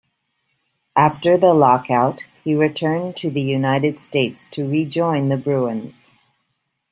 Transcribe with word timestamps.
After 0.95 1.37
the 1.37 1.53
lockout, 1.53 2.23
he 2.43 2.55
returned 2.55 3.15
to 3.17 3.29
the 3.29 3.43
United 3.43 3.99
States 3.99 4.47
to 4.47 4.67
rejoin 4.67 5.29
the 5.29 5.37
Bruins. 5.37 6.09